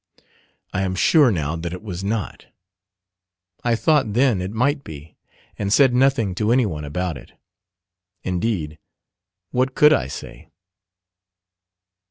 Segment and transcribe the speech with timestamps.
[0.73, 2.47] I am sure now that it was not.
[3.63, 5.15] I thought then it might be,
[5.59, 7.33] and said nothing to anyone about it.
[8.23, 8.79] Indeed,
[9.51, 10.49] what could I say?